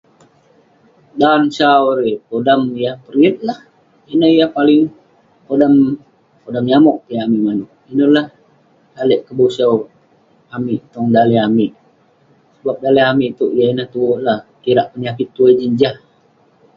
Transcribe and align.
Dan 1.21 1.41
sau 1.57 1.81
erei, 1.93 2.15
podam 2.27 2.61
yah 2.83 2.95
periyet 3.05 3.35
lah. 3.47 3.59
Ineh 4.11 4.31
yah 4.39 4.49
paling- 4.57 4.93
podam- 5.47 5.97
podam 6.43 6.65
nyamog. 6.69 6.97
Yah 7.13 7.23
ngan 7.29 7.41
amik. 7.55 7.69
Ineh 7.91 8.09
lah 8.15 8.27
lalek 8.95 9.21
kebosau 9.27 9.73
amik 10.55 10.79
tong 10.93 11.09
daleh 11.15 11.39
amik. 11.47 11.71
Sebab 12.57 12.77
daleh 12.83 13.03
amik 13.11 13.29
itouk 13.33 13.51
yah 13.57 13.67
ineh 13.73 13.87
tue 13.93 14.09
la 14.25 14.35
kirak 14.63 14.87
penyakit 14.93 15.27
tuai 15.35 15.53
jin 15.59 15.73
jah. 15.79 15.95